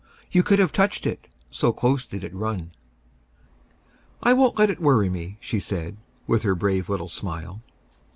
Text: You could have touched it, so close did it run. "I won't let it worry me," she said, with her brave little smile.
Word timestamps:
You 0.31 0.41
could 0.41 0.57
have 0.57 0.71
touched 0.71 1.05
it, 1.05 1.27
so 1.51 1.71
close 1.71 2.07
did 2.07 2.23
it 2.23 2.33
run. 2.33 2.71
"I 4.23 4.33
won't 4.33 4.57
let 4.57 4.71
it 4.71 4.81
worry 4.81 5.09
me," 5.09 5.37
she 5.39 5.59
said, 5.59 5.95
with 6.25 6.41
her 6.41 6.55
brave 6.55 6.89
little 6.89 7.07
smile. 7.07 7.61